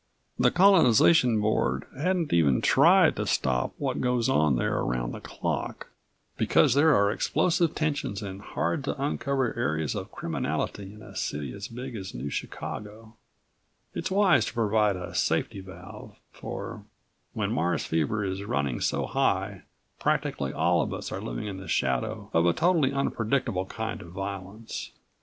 The 0.39 0.49
Colonization 0.49 1.39
Board 1.39 1.85
hadn't 1.95 2.33
even 2.33 2.59
tried 2.61 3.17
to 3.17 3.27
stop 3.27 3.75
what 3.77 4.01
goes 4.01 4.29
on 4.29 4.55
there 4.55 4.79
around 4.79 5.11
the 5.11 5.19
clock, 5.19 5.89
because 6.37 6.73
there 6.73 6.95
are 6.95 7.11
explosive 7.11 7.75
tensions 7.75 8.23
and 8.23 8.41
hard 8.41 8.83
to 8.85 8.99
uncover 8.99 9.53
areas 9.55 9.93
of 9.93 10.11
criminality 10.11 10.91
in 10.91 11.03
a 11.03 11.15
city 11.15 11.53
as 11.53 11.67
big 11.67 11.95
as 11.95 12.15
New 12.15 12.31
Chicago 12.31 13.13
it's 13.93 14.09
wise 14.09 14.43
to 14.45 14.53
provide 14.53 14.95
a 14.95 15.13
safety 15.13 15.59
valve 15.59 16.15
for 16.31 16.83
when 17.33 17.51
Mars 17.51 17.85
fever 17.85 18.25
is 18.25 18.41
running 18.43 18.81
so 18.81 19.05
high 19.05 19.61
practically 19.99 20.51
all 20.51 20.81
of 20.81 20.95
us 20.95 21.11
are 21.11 21.21
living 21.21 21.45
in 21.45 21.57
the 21.57 21.67
shadow 21.67 22.31
of 22.33 22.47
a 22.47 22.53
totally 22.53 22.91
unpredictable 22.91 23.67
kind 23.67 24.01
of 24.01 24.07
violence. 24.07 24.93